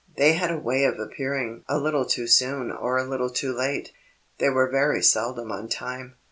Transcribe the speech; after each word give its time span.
They 0.17 0.33
had 0.33 0.49
a 0.49 0.57
way 0.57 0.85
of 0.85 0.97
appearing 0.97 1.63
a 1.69 1.77
little 1.77 2.05
too 2.07 2.25
soon 2.25 2.71
or 2.71 2.97
a 2.97 3.07
little 3.07 3.29
too 3.29 3.53
late. 3.55 3.91
They 4.39 4.49
were 4.49 4.67
very 4.67 5.03
seldom 5.03 5.51
on 5.51 5.69
time. 5.69 6.15